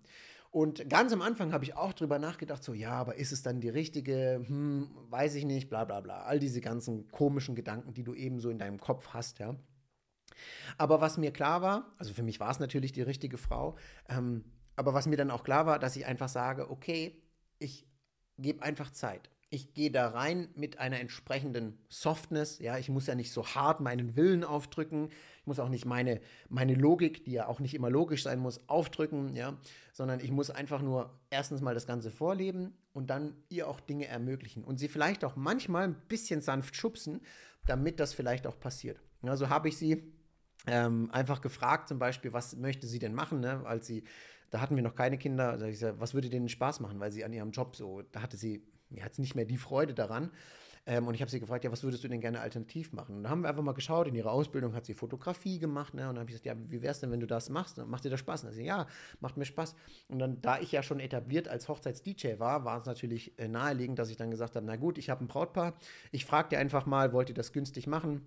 Und 0.58 0.90
ganz 0.90 1.14
am 1.14 1.22
Anfang 1.22 1.54
habe 1.54 1.66
ich 1.66 1.76
auch 1.76 1.94
drüber 1.94 2.18
nachgedacht, 2.18 2.64
so, 2.64 2.74
ja, 2.74 2.94
aber 2.94 3.18
ist 3.18 3.32
es 3.32 3.44
dann 3.44 3.62
die 3.62 3.70
richtige, 3.70 4.44
hm, 4.44 4.90
weiß 5.12 5.36
ich 5.36 5.46
nicht, 5.46 5.70
bla 5.70 5.86
bla 5.86 6.02
bla. 6.02 6.24
All 6.24 6.40
diese 6.40 6.62
ganzen 6.62 7.12
komischen 7.12 7.54
Gedanken, 7.54 7.94
die 7.94 8.04
du 8.04 8.16
eben 8.16 8.40
so 8.40 8.50
in 8.50 8.58
deinem 8.58 8.80
Kopf 8.80 9.10
hast, 9.10 9.38
ja. 9.38 9.56
Aber 10.76 11.00
was 11.00 11.20
mir 11.20 11.32
klar 11.32 11.62
war, 11.62 11.94
also 12.00 12.12
für 12.12 12.24
mich 12.24 12.40
war 12.40 12.50
es 12.50 12.58
natürlich 12.58 12.92
die 12.92 13.04
richtige 13.04 13.38
Frau, 13.38 13.78
ähm, 14.10 14.46
aber 14.76 14.96
was 14.96 15.06
mir 15.06 15.16
dann 15.16 15.30
auch 15.30 15.44
klar 15.44 15.68
war, 15.68 15.78
dass 15.78 15.96
ich 15.96 16.08
einfach 16.08 16.30
sage, 16.30 16.72
okay, 16.72 17.22
ich 17.60 17.86
gebe 18.40 18.64
einfach 18.64 18.90
Zeit. 18.90 19.30
ich 19.50 19.74
gehe 19.74 19.92
da 19.92 20.10
rein 20.10 20.50
mit 20.56 20.80
einer 20.80 21.00
entsprechenden 21.00 21.78
Softness. 21.90 22.60
Ja, 22.60 22.78
ich 22.78 22.90
muss 22.90 23.08
ja 23.08 23.16
nicht 23.16 23.32
so 23.32 23.46
hart 23.46 23.80
meinen 23.80 24.16
Willen 24.16 24.44
aufdrücken. 24.44 25.10
Muss 25.48 25.60
auch 25.60 25.70
nicht 25.70 25.86
meine, 25.86 26.20
meine 26.50 26.76
Logik, 26.76 27.24
die 27.24 27.32
ja 27.32 27.48
auch 27.48 27.60
nicht 27.60 27.74
immer 27.74 27.90
logisch 27.90 28.24
sein 28.24 28.40
muss, 28.40 28.68
aufdrücken. 28.70 29.36
Ja, 29.36 29.58
sondern 29.94 30.20
ich 30.20 30.32
muss 30.32 30.52
einfach 30.52 30.82
nur 30.82 31.10
erstens 31.30 31.62
mal 31.62 31.74
das 31.74 31.88
Ganze 31.88 32.12
vorleben 32.12 32.74
und 32.94 33.10
dann 33.10 33.36
ihr 33.50 33.68
auch 33.68 33.80
Dinge 33.80 34.08
ermöglichen 34.08 34.64
und 34.64 34.78
sie 34.78 34.88
vielleicht 34.88 35.26
auch 35.26 35.36
manchmal 35.36 35.86
ein 35.86 35.96
bisschen 36.08 36.42
sanft 36.42 36.76
schubsen, 36.76 37.22
damit 37.66 38.00
das 38.00 38.14
vielleicht 38.14 38.46
auch 38.46 38.60
passiert. 38.60 39.02
Also 39.24 39.50
habe 39.50 39.70
ich 39.70 39.78
sie 39.78 40.14
ähm, 40.68 41.10
einfach 41.12 41.42
gefragt, 41.42 41.88
zum 41.88 41.98
Beispiel, 41.98 42.32
was 42.32 42.56
möchte 42.56 42.86
sie 42.86 43.00
denn 43.00 43.16
machen, 43.16 43.40
ne? 43.40 43.64
als 43.66 43.88
sie 43.88 44.04
da 44.50 44.62
hatten 44.62 44.76
wir 44.76 44.84
noch 44.84 44.96
keine 44.96 45.18
Kinder. 45.18 45.58
Da 45.58 45.66
ich 45.66 45.74
gesagt, 45.74 46.00
was 46.00 46.14
würde 46.14 46.30
denen 46.30 46.50
Spaß 46.50 46.80
machen, 46.80 47.00
weil 47.00 47.12
sie 47.12 47.26
an 47.26 47.34
ihrem 47.34 47.52
Job 47.52 47.76
so, 47.76 48.02
da 48.12 48.22
hatte 48.22 48.38
sie 48.38 48.64
hat 49.02 49.12
es 49.12 49.18
nicht 49.18 49.36
mehr 49.36 49.46
die 49.46 49.58
Freude 49.58 49.94
daran. 49.94 50.32
Ähm, 50.88 51.06
und 51.06 51.14
ich 51.14 51.22
habe 51.22 51.30
sie 51.30 51.42
gefragt, 51.42 51.66
ja, 51.66 51.72
was 51.72 51.84
würdest 51.84 52.04
du 52.06 52.08
denn 52.08 52.22
gerne 52.22 52.40
alternativ 52.40 52.94
machen? 52.94 53.18
Und 53.18 53.24
da 53.24 53.30
haben 53.30 53.42
wir 53.42 53.50
einfach 53.50 53.62
mal 53.62 53.74
geschaut, 53.74 54.08
in 54.08 54.16
ihrer 54.16 54.32
Ausbildung 54.32 54.74
hat 54.74 54.86
sie 54.86 54.94
Fotografie 54.94 55.60
gemacht. 55.60 55.94
Ne? 55.94 56.04
Und 56.04 56.16
dann 56.16 56.22
habe 56.22 56.32
ich 56.32 56.42
gesagt, 56.42 56.46
ja, 56.46 56.56
wie 56.72 56.82
wäre 56.82 56.92
es 56.92 57.02
denn, 57.02 57.12
wenn 57.12 57.20
du 57.20 57.28
das 57.28 57.50
machst? 57.50 57.78
Macht 57.86 58.06
dir 58.06 58.10
das 58.10 58.22
Spaß? 58.22 58.44
Und 58.44 58.48
dann 58.48 58.56
sie, 58.56 58.64
ja, 58.64 58.88
macht 59.20 59.36
mir 59.36 59.44
Spaß. 59.44 59.76
Und 60.08 60.20
dann, 60.20 60.42
da 60.42 60.60
ich 60.60 60.72
ja 60.72 60.82
schon 60.82 61.02
etabliert 61.02 61.50
als 61.50 61.68
Hochzeits-DJ 61.68 62.40
war, 62.40 62.64
war 62.64 62.80
es 62.80 62.86
natürlich 62.86 63.38
äh, 63.38 63.50
naheliegend, 63.50 64.00
dass 64.00 64.10
ich 64.10 64.16
dann 64.16 64.32
gesagt 64.32 64.56
habe, 64.56 64.66
na 64.66 64.78
gut, 64.78 64.98
ich 64.98 65.10
habe 65.10 65.26
ein 65.26 65.28
Brautpaar. 65.28 65.74
Ich 66.12 66.24
frage 66.24 66.50
dir 66.50 66.60
einfach 66.60 66.86
mal, 66.86 67.12
wollt 67.12 67.28
ihr 67.28 67.36
das 67.36 67.52
günstig 67.52 67.86
machen? 67.86 68.22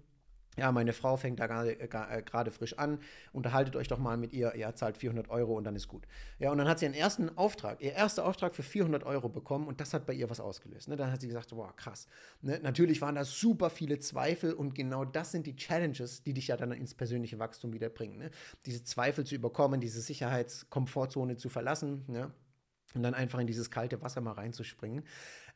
Ja, 0.56 0.72
meine 0.72 0.92
Frau 0.92 1.16
fängt 1.16 1.38
da 1.38 1.46
gerade 1.46 1.78
äh, 1.78 2.50
frisch 2.50 2.76
an, 2.76 2.98
unterhaltet 3.32 3.76
euch 3.76 3.86
doch 3.86 3.98
mal 3.98 4.16
mit 4.16 4.32
ihr, 4.32 4.54
ihr 4.54 4.74
zahlt 4.74 4.96
400 4.96 5.30
Euro 5.30 5.54
und 5.56 5.64
dann 5.64 5.76
ist 5.76 5.86
gut. 5.86 6.06
Ja, 6.38 6.50
und 6.50 6.58
dann 6.58 6.68
hat 6.68 6.80
sie 6.80 6.86
ihren 6.86 6.94
ersten 6.94 7.36
Auftrag, 7.38 7.80
ihr 7.80 7.92
erster 7.92 8.24
Auftrag 8.24 8.54
für 8.54 8.64
400 8.64 9.04
Euro 9.04 9.28
bekommen 9.28 9.68
und 9.68 9.80
das 9.80 9.94
hat 9.94 10.06
bei 10.06 10.12
ihr 10.12 10.28
was 10.28 10.40
ausgelöst. 10.40 10.88
Ne? 10.88 10.96
Dann 10.96 11.12
hat 11.12 11.20
sie 11.20 11.28
gesagt, 11.28 11.52
wow, 11.52 11.74
krass. 11.76 12.08
Ne? 12.42 12.58
Natürlich 12.62 13.00
waren 13.00 13.14
da 13.14 13.24
super 13.24 13.70
viele 13.70 14.00
Zweifel 14.00 14.52
und 14.52 14.74
genau 14.74 15.04
das 15.04 15.30
sind 15.30 15.46
die 15.46 15.54
Challenges, 15.54 16.24
die 16.24 16.34
dich 16.34 16.48
ja 16.48 16.56
dann 16.56 16.72
ins 16.72 16.94
persönliche 16.94 17.38
Wachstum 17.38 17.72
wieder 17.72 17.88
bringen. 17.88 18.18
Ne? 18.18 18.30
Diese 18.66 18.82
Zweifel 18.82 19.24
zu 19.24 19.36
überkommen, 19.36 19.80
diese 19.80 20.00
Sicherheitskomfortzone 20.00 21.36
zu 21.36 21.48
verlassen 21.48 22.04
ne? 22.08 22.32
und 22.94 23.04
dann 23.04 23.14
einfach 23.14 23.38
in 23.38 23.46
dieses 23.46 23.70
kalte 23.70 24.02
Wasser 24.02 24.20
mal 24.20 24.32
reinzuspringen. 24.32 25.04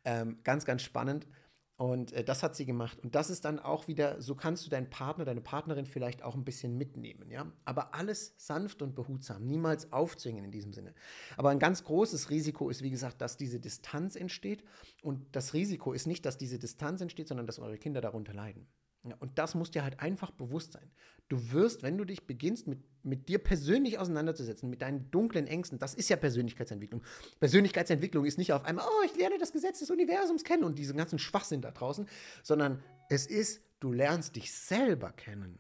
Ähm, 0.05 0.39
ganz, 0.45 0.65
ganz 0.65 0.83
spannend. 0.83 1.27
Und 1.77 2.13
äh, 2.13 2.23
das 2.23 2.43
hat 2.43 2.55
sie 2.55 2.67
gemacht. 2.67 3.01
Und 3.03 3.15
das 3.15 3.31
ist 3.31 3.45
dann 3.45 3.59
auch 3.59 3.89
wieder, 3.89 4.23
so 4.23 4.35
kannst 4.35 4.65
du 4.65 4.71
deinen 4.71 4.91
Partner, 4.91 5.25
deine 5.25 5.41
Partnerin 5.41 5.87
vielleicht 5.87 6.23
auch 6.23 6.37
ein 6.37 6.45
bisschen 6.45 6.79
mitnehmen, 6.79 7.31
ja. 7.31 7.51
Aber 7.65 7.95
alles 7.95 8.35
sanft 8.37 8.81
und 8.81 8.95
behutsam, 8.95 9.45
niemals 9.47 9.93
aufzwingen 9.93 10.45
in 10.45 10.53
diesem 10.53 10.73
Sinne. 10.73 10.95
Aber 11.37 11.51
ein 11.51 11.59
ganz 11.59 11.83
großes 11.83 12.31
Risiko 12.31 12.71
ist, 12.71 12.83
wie 12.83 12.91
gesagt, 12.91 13.21
dass 13.21 13.37
diese 13.37 13.59
Distanz 13.59 14.15
entsteht. 14.15 14.63
Und 15.03 15.35
das 15.35 15.53
Risiko 15.53 15.93
ist 15.93 16.07
nicht, 16.07 16.25
dass 16.25 16.39
diese 16.39 16.59
Distanz 16.59 17.01
entsteht, 17.01 17.29
sondern 17.29 17.47
dass 17.47 17.59
eure 17.59 17.79
Kinder 17.79 18.01
darunter 18.01 18.35
leiden. 18.35 18.69
Ja, 19.07 19.17
und 19.21 19.39
das 19.39 19.55
muss 19.55 19.71
dir 19.71 19.83
halt 19.85 20.01
einfach 20.01 20.31
bewusst 20.31 20.73
sein. 20.73 20.91
Du 21.29 21.53
wirst, 21.53 21.83
wenn 21.83 21.99
du 21.99 22.05
dich 22.05 22.27
beginnst, 22.27 22.67
mit, 22.67 22.81
mit 23.03 23.29
dir 23.29 23.39
persönlich 23.39 23.99
auseinanderzusetzen, 23.99 24.71
mit 24.71 24.81
deinen 24.81 25.11
dunklen 25.11 25.47
Ängsten, 25.47 25.79
das 25.79 25.95
ist 25.95 26.09
ja 26.09 26.17
Persönlichkeitsentwicklung. 26.17 27.03
Persönlichkeitsentwicklung 27.39 28.25
ist 28.25 28.39
nicht 28.39 28.53
auf 28.53 28.65
einmal, 28.65 28.87
oh, 28.87 29.05
ich 29.05 29.17
lerne 29.17 29.39
das 29.39 29.53
Gesetz 29.53 29.81
des 29.81 29.91
Universums 29.91 30.43
kennen 30.43 30.65
und 30.65 30.79
diesen 30.79 30.97
ganzen 30.97 31.19
Schwachsinn 31.19 31.61
da 31.61 31.71
draußen, 31.71 32.09
sondern 32.43 32.83
es 33.11 33.27
ist, 33.27 33.63
du 33.81 33.93
lernst 33.93 34.37
dich 34.37 34.53
selber 34.53 35.13
kennen. 35.13 35.59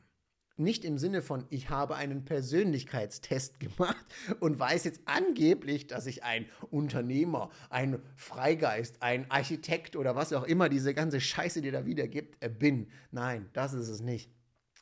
Nicht 0.56 0.84
im 0.84 0.98
Sinne 0.98 1.20
von, 1.20 1.46
ich 1.50 1.68
habe 1.68 1.96
einen 1.96 2.24
Persönlichkeitstest 2.24 3.58
gemacht 3.78 4.04
und 4.38 4.58
weiß 4.58 4.84
jetzt 4.84 5.00
angeblich, 5.04 5.88
dass 5.88 6.06
ich 6.06 6.22
ein 6.22 6.46
Unternehmer, 6.70 7.50
ein 7.70 8.00
Freigeist, 8.14 9.02
ein 9.02 9.28
Architekt 9.30 9.96
oder 9.96 10.14
was 10.14 10.32
auch 10.32 10.44
immer 10.44 10.68
diese 10.68 10.94
ganze 10.94 11.20
Scheiße 11.20 11.60
dir 11.60 11.72
da 11.72 11.86
wiedergibt, 11.86 12.36
äh, 12.40 12.48
bin. 12.48 12.88
Nein, 13.10 13.48
das 13.52 13.72
ist 13.72 13.88
es 13.88 14.00
nicht. 14.00 14.30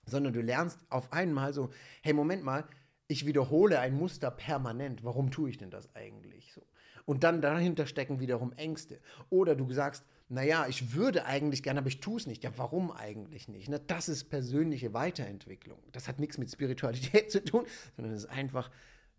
Sondern 0.04 0.34
du 0.34 0.42
lernst 0.42 0.78
auf 0.90 1.12
einmal 1.12 1.54
so, 1.54 1.70
hey, 2.02 2.12
Moment 2.12 2.44
mal, 2.44 2.66
ich 3.08 3.24
wiederhole 3.24 3.78
ein 3.78 3.94
Muster 3.94 4.30
permanent. 4.30 5.04
Warum 5.04 5.30
tue 5.30 5.48
ich 5.48 5.58
denn 5.58 5.70
das 5.70 5.94
eigentlich 5.94 6.52
so? 6.52 6.62
Und 7.04 7.24
dann 7.24 7.40
dahinter 7.40 7.86
stecken 7.86 8.20
wiederum 8.20 8.52
Ängste. 8.52 9.00
Oder 9.30 9.54
du 9.54 9.70
sagst, 9.72 10.04
naja, 10.32 10.66
ich 10.66 10.94
würde 10.94 11.26
eigentlich 11.26 11.62
gerne, 11.62 11.80
aber 11.80 11.88
ich 11.88 12.00
tue 12.00 12.18
es 12.18 12.26
nicht. 12.26 12.42
Ja, 12.42 12.52
warum 12.56 12.90
eigentlich 12.90 13.48
nicht? 13.48 13.68
Ne? 13.68 13.78
Das 13.86 14.08
ist 14.08 14.30
persönliche 14.30 14.94
Weiterentwicklung. 14.94 15.78
Das 15.92 16.08
hat 16.08 16.20
nichts 16.20 16.38
mit 16.38 16.50
Spiritualität 16.50 17.30
zu 17.30 17.44
tun, 17.44 17.66
sondern 17.96 18.14
es 18.14 18.24
ist 18.24 18.30
einfach, 18.30 18.70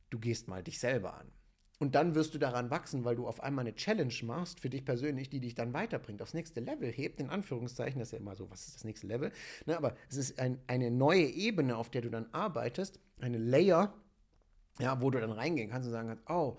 du 0.10 0.18
gehst 0.18 0.48
mal 0.48 0.64
dich 0.64 0.80
selber 0.80 1.14
an. 1.16 1.32
Und 1.78 1.94
dann 1.94 2.16
wirst 2.16 2.34
du 2.34 2.40
daran 2.40 2.72
wachsen, 2.72 3.04
weil 3.04 3.16
du 3.16 3.28
auf 3.28 3.44
einmal 3.44 3.64
eine 3.64 3.76
Challenge 3.76 4.14
machst 4.24 4.60
für 4.60 4.70
dich 4.70 4.86
persönlich, 4.86 5.30
die 5.30 5.40
dich 5.40 5.54
dann 5.54 5.74
weiterbringt, 5.74 6.22
aufs 6.22 6.34
nächste 6.34 6.62
Level 6.62 6.92
hebt, 6.92 7.20
in 7.20 7.30
Anführungszeichen, 7.30 8.00
das 8.00 8.08
ist 8.08 8.14
ja 8.14 8.20
immer 8.20 8.36
so, 8.36 8.50
was 8.50 8.68
ist 8.68 8.76
das 8.78 8.84
nächste 8.84 9.06
Level? 9.06 9.32
Ne, 9.66 9.78
aber 9.78 9.96
es 10.10 10.18
ist 10.18 10.40
ein, 10.40 10.60
eine 10.66 10.90
neue 10.90 11.26
Ebene, 11.26 11.78
auf 11.78 11.92
der 11.92 12.02
du 12.02 12.10
dann 12.10 12.28
arbeitest, 12.32 13.00
eine 13.20 13.38
Layer, 13.38 13.94
ja, 14.80 15.00
wo 15.00 15.12
du 15.12 15.20
dann 15.20 15.32
reingehen 15.32 15.70
kannst 15.70 15.88
und 15.88 15.94
sagen 15.94 16.08
kannst, 16.08 16.24
oh, 16.28 16.58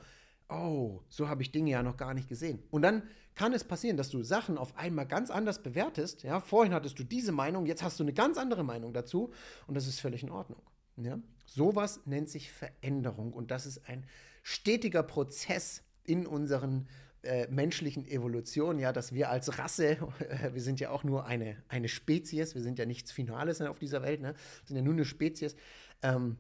oh, 0.48 1.00
so 1.08 1.28
habe 1.28 1.42
ich 1.42 1.50
Dinge 1.50 1.70
ja 1.70 1.82
noch 1.82 1.96
gar 1.96 2.14
nicht 2.14 2.28
gesehen. 2.28 2.62
Und 2.70 2.82
dann 2.82 3.02
kann 3.34 3.52
es 3.52 3.64
passieren, 3.64 3.96
dass 3.96 4.10
du 4.10 4.22
Sachen 4.22 4.58
auf 4.58 4.76
einmal 4.76 5.06
ganz 5.06 5.30
anders 5.30 5.62
bewertest. 5.62 6.22
Ja, 6.22 6.40
vorhin 6.40 6.74
hattest 6.74 6.98
du 6.98 7.04
diese 7.04 7.32
Meinung, 7.32 7.66
jetzt 7.66 7.82
hast 7.82 7.98
du 7.98 8.04
eine 8.04 8.12
ganz 8.12 8.38
andere 8.38 8.64
Meinung 8.64 8.92
dazu 8.92 9.32
und 9.66 9.74
das 9.74 9.86
ist 9.86 10.00
völlig 10.00 10.22
in 10.22 10.30
Ordnung. 10.30 10.62
Ja, 10.96 11.18
sowas 11.44 12.00
nennt 12.04 12.28
sich 12.28 12.52
Veränderung 12.52 13.32
und 13.32 13.50
das 13.50 13.66
ist 13.66 13.88
ein 13.88 14.06
stetiger 14.42 15.02
Prozess 15.02 15.82
in 16.04 16.26
unseren 16.26 16.86
äh, 17.22 17.48
menschlichen 17.48 18.06
Evolution, 18.06 18.78
ja, 18.78 18.92
dass 18.92 19.12
wir 19.12 19.30
als 19.30 19.58
Rasse, 19.58 19.96
äh, 20.20 20.52
wir 20.52 20.60
sind 20.60 20.78
ja 20.78 20.90
auch 20.90 21.04
nur 21.04 21.26
eine, 21.26 21.56
eine 21.68 21.88
Spezies, 21.88 22.54
wir 22.54 22.62
sind 22.62 22.78
ja 22.78 22.86
nichts 22.86 23.10
Finales 23.10 23.60
auf 23.60 23.78
dieser 23.78 24.02
Welt, 24.02 24.20
ne? 24.20 24.34
wir 24.34 24.66
sind 24.66 24.76
ja 24.76 24.82
nur 24.82 24.92
eine 24.92 25.04
Spezies, 25.04 25.56
ähm, 26.02 26.36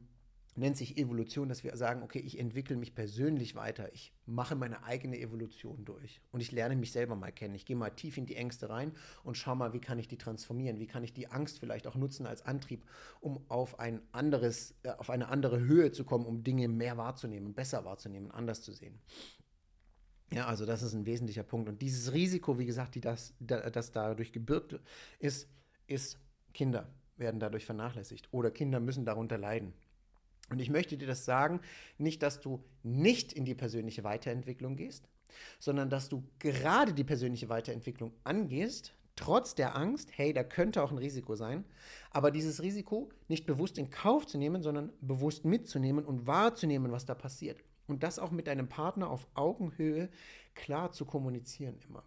nennt 0.56 0.76
sich 0.76 0.96
Evolution, 0.96 1.48
dass 1.48 1.64
wir 1.64 1.76
sagen, 1.76 2.02
okay, 2.02 2.20
ich 2.20 2.38
entwickle 2.38 2.76
mich 2.76 2.94
persönlich 2.94 3.54
weiter, 3.54 3.92
ich 3.92 4.12
mache 4.26 4.54
meine 4.54 4.84
eigene 4.84 5.18
Evolution 5.18 5.84
durch 5.84 6.20
und 6.30 6.40
ich 6.40 6.52
lerne 6.52 6.76
mich 6.76 6.92
selber 6.92 7.16
mal 7.16 7.32
kennen. 7.32 7.54
Ich 7.54 7.66
gehe 7.66 7.76
mal 7.76 7.90
tief 7.90 8.16
in 8.16 8.26
die 8.26 8.36
Ängste 8.36 8.70
rein 8.70 8.92
und 9.24 9.36
schaue 9.36 9.56
mal, 9.56 9.72
wie 9.72 9.80
kann 9.80 9.98
ich 9.98 10.08
die 10.08 10.18
transformieren, 10.18 10.78
wie 10.78 10.86
kann 10.86 11.02
ich 11.02 11.12
die 11.12 11.28
Angst 11.28 11.58
vielleicht 11.58 11.86
auch 11.86 11.96
nutzen 11.96 12.26
als 12.26 12.42
Antrieb, 12.42 12.84
um 13.20 13.44
auf 13.48 13.78
ein 13.78 14.00
anderes, 14.12 14.74
äh, 14.82 14.90
auf 14.90 15.10
eine 15.10 15.28
andere 15.28 15.60
Höhe 15.60 15.92
zu 15.92 16.04
kommen, 16.04 16.26
um 16.26 16.44
Dinge 16.44 16.68
mehr 16.68 16.96
wahrzunehmen, 16.96 17.54
besser 17.54 17.84
wahrzunehmen, 17.84 18.30
anders 18.30 18.62
zu 18.62 18.72
sehen. 18.72 19.00
Ja, 20.32 20.46
also 20.46 20.66
das 20.66 20.82
ist 20.82 20.94
ein 20.94 21.06
wesentlicher 21.06 21.44
Punkt. 21.44 21.68
Und 21.68 21.82
dieses 21.82 22.12
Risiko, 22.12 22.58
wie 22.58 22.66
gesagt, 22.66 22.94
die 22.94 23.00
das, 23.00 23.34
das 23.40 23.92
dadurch 23.92 24.32
gebirgt 24.32 24.78
ist, 25.18 25.48
ist, 25.86 26.18
Kinder 26.52 26.88
werden 27.16 27.40
dadurch 27.40 27.64
vernachlässigt 27.66 28.28
oder 28.32 28.50
Kinder 28.50 28.80
müssen 28.80 29.04
darunter 29.04 29.38
leiden. 29.38 29.74
Und 30.50 30.60
ich 30.60 30.70
möchte 30.70 30.96
dir 30.96 31.06
das 31.06 31.24
sagen, 31.24 31.60
nicht, 31.98 32.22
dass 32.22 32.40
du 32.40 32.62
nicht 32.82 33.32
in 33.32 33.44
die 33.44 33.54
persönliche 33.54 34.04
Weiterentwicklung 34.04 34.76
gehst, 34.76 35.08
sondern 35.58 35.90
dass 35.90 36.08
du 36.08 36.24
gerade 36.38 36.92
die 36.92 37.04
persönliche 37.04 37.48
Weiterentwicklung 37.48 38.12
angehst, 38.24 38.94
trotz 39.16 39.54
der 39.54 39.76
Angst, 39.76 40.10
hey, 40.12 40.32
da 40.32 40.42
könnte 40.42 40.82
auch 40.82 40.90
ein 40.90 40.98
Risiko 40.98 41.34
sein, 41.36 41.64
aber 42.10 42.30
dieses 42.30 42.62
Risiko 42.62 43.10
nicht 43.28 43.46
bewusst 43.46 43.78
in 43.78 43.90
Kauf 43.90 44.26
zu 44.26 44.38
nehmen, 44.38 44.62
sondern 44.62 44.92
bewusst 45.00 45.44
mitzunehmen 45.44 46.04
und 46.04 46.26
wahrzunehmen, 46.26 46.92
was 46.92 47.06
da 47.06 47.14
passiert. 47.14 47.62
Und 47.86 48.02
das 48.02 48.18
auch 48.18 48.30
mit 48.30 48.46
deinem 48.46 48.68
Partner 48.68 49.10
auf 49.10 49.26
Augenhöhe 49.34 50.08
klar 50.54 50.92
zu 50.92 51.04
kommunizieren 51.04 51.78
immer. 51.86 52.02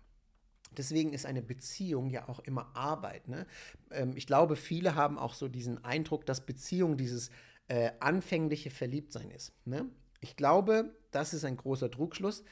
Deswegen 0.76 1.14
ist 1.14 1.26
eine 1.26 1.42
Beziehung 1.42 2.10
ja 2.10 2.28
auch 2.28 2.40
immer 2.40 2.76
Arbeit. 2.76 3.28
Ne? 3.28 3.48
Ähm, 3.92 4.14
ich 4.16 4.28
glaube, 4.28 4.56
viele 4.56 4.96
haben 4.96 5.18
auch 5.18 5.34
so 5.34 5.48
diesen 5.48 5.84
Eindruck, 5.84 6.26
dass 6.26 6.46
Beziehung 6.46 6.98
dieses 6.98 7.32
äh, 7.68 7.92
anfängliche 8.00 8.70
Verliebtsein 8.70 9.32
ist. 9.32 9.54
Ne? 9.66 9.86
Ich 10.22 10.36
glaube, 10.36 10.96
das 11.12 11.34
ist 11.34 11.46
ein 11.46 11.58
großer 11.58 11.92
Trugschluss. 11.92 12.44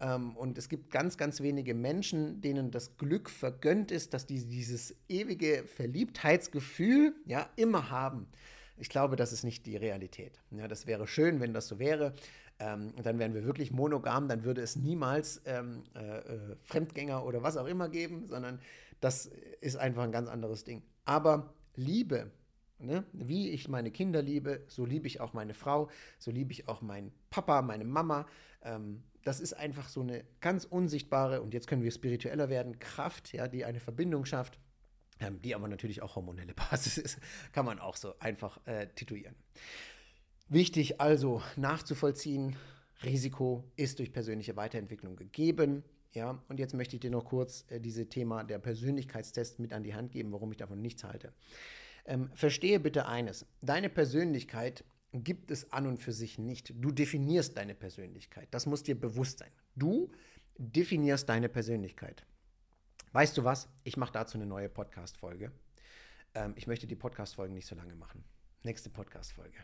Ähm, 0.00 0.36
und 0.36 0.58
es 0.58 0.68
gibt 0.68 0.90
ganz, 0.90 1.16
ganz 1.16 1.40
wenige 1.40 1.74
Menschen, 1.74 2.40
denen 2.40 2.70
das 2.70 2.96
Glück 2.96 3.28
vergönnt 3.30 3.90
ist, 3.90 4.14
dass 4.14 4.26
die 4.26 4.46
dieses 4.46 4.96
ewige 5.08 5.64
Verliebtheitsgefühl 5.64 7.14
ja 7.26 7.48
immer 7.56 7.90
haben. 7.90 8.28
Ich 8.78 8.88
glaube, 8.88 9.16
das 9.16 9.32
ist 9.32 9.44
nicht 9.44 9.66
die 9.66 9.76
Realität. 9.76 10.40
Ja, 10.50 10.66
das 10.66 10.86
wäre 10.86 11.06
schön, 11.06 11.40
wenn 11.40 11.52
das 11.52 11.68
so 11.68 11.78
wäre. 11.78 12.14
Ähm, 12.58 12.94
dann 13.02 13.18
wären 13.18 13.34
wir 13.34 13.44
wirklich 13.44 13.70
monogam, 13.70 14.28
dann 14.28 14.44
würde 14.44 14.62
es 14.62 14.76
niemals 14.76 15.42
ähm, 15.46 15.82
äh, 15.94 16.18
äh, 16.18 16.56
Fremdgänger 16.62 17.24
oder 17.24 17.42
was 17.42 17.56
auch 17.56 17.66
immer 17.66 17.88
geben, 17.88 18.26
sondern 18.28 18.60
das 19.00 19.30
ist 19.60 19.76
einfach 19.76 20.02
ein 20.02 20.12
ganz 20.12 20.28
anderes 20.28 20.64
Ding. 20.64 20.82
Aber 21.04 21.54
Liebe 21.74 22.30
Ne? 22.80 23.04
Wie 23.12 23.50
ich 23.50 23.68
meine 23.68 23.90
Kinder 23.90 24.22
liebe, 24.22 24.64
so 24.68 24.84
liebe 24.84 25.06
ich 25.06 25.20
auch 25.20 25.32
meine 25.32 25.54
Frau, 25.54 25.88
so 26.18 26.30
liebe 26.30 26.52
ich 26.52 26.68
auch 26.68 26.80
meinen 26.82 27.12
Papa, 27.30 27.62
meine 27.62 27.84
Mama. 27.84 28.26
Ähm, 28.62 29.02
das 29.22 29.40
ist 29.40 29.52
einfach 29.52 29.88
so 29.88 30.00
eine 30.00 30.24
ganz 30.40 30.64
unsichtbare, 30.64 31.42
und 31.42 31.52
jetzt 31.52 31.66
können 31.66 31.82
wir 31.82 31.90
spiritueller 31.90 32.48
werden, 32.48 32.78
Kraft, 32.78 33.32
ja, 33.32 33.48
die 33.48 33.64
eine 33.64 33.80
Verbindung 33.80 34.24
schafft, 34.24 34.58
ähm, 35.20 35.40
die 35.42 35.54
aber 35.54 35.68
natürlich 35.68 36.02
auch 36.02 36.16
hormonelle 36.16 36.54
Basis 36.70 36.98
ist, 36.98 37.18
kann 37.52 37.66
man 37.66 37.78
auch 37.78 37.96
so 37.96 38.18
einfach 38.18 38.58
äh, 38.66 38.86
tituieren. 38.88 39.34
Wichtig 40.48 41.00
also 41.00 41.42
nachzuvollziehen, 41.56 42.56
Risiko 43.04 43.64
ist 43.76 43.98
durch 43.98 44.12
persönliche 44.12 44.56
Weiterentwicklung 44.56 45.16
gegeben 45.16 45.84
Ja, 46.12 46.42
und 46.48 46.58
jetzt 46.58 46.74
möchte 46.74 46.96
ich 46.96 47.00
dir 47.00 47.10
noch 47.10 47.24
kurz 47.24 47.64
äh, 47.70 47.80
dieses 47.80 48.08
Thema 48.08 48.42
der 48.42 48.58
Persönlichkeitstest 48.58 49.58
mit 49.58 49.72
an 49.72 49.84
die 49.84 49.94
Hand 49.94 50.12
geben, 50.12 50.32
warum 50.32 50.50
ich 50.50 50.58
davon 50.58 50.82
nichts 50.82 51.04
halte. 51.04 51.32
Ähm, 52.04 52.30
verstehe 52.34 52.80
bitte 52.80 53.06
eines: 53.06 53.46
Deine 53.62 53.88
Persönlichkeit 53.88 54.84
gibt 55.12 55.50
es 55.50 55.72
an 55.72 55.86
und 55.86 55.98
für 55.98 56.12
sich 56.12 56.38
nicht. 56.38 56.72
Du 56.76 56.92
definierst 56.92 57.56
deine 57.56 57.74
Persönlichkeit. 57.74 58.48
Das 58.50 58.66
muss 58.66 58.82
dir 58.82 58.98
bewusst 58.98 59.38
sein. 59.38 59.50
Du 59.74 60.10
definierst 60.56 61.28
deine 61.28 61.48
Persönlichkeit. 61.48 62.24
Weißt 63.12 63.36
du 63.36 63.44
was? 63.44 63.68
Ich 63.82 63.96
mache 63.96 64.12
dazu 64.12 64.38
eine 64.38 64.46
neue 64.46 64.68
Podcast-Folge. 64.68 65.50
Ähm, 66.34 66.52
ich 66.56 66.66
möchte 66.66 66.86
die 66.86 66.96
Podcast-Folgen 66.96 67.54
nicht 67.54 67.66
so 67.66 67.74
lange 67.74 67.94
machen. 67.96 68.24
Nächste 68.62 68.90
Podcast-Folge. 68.90 69.58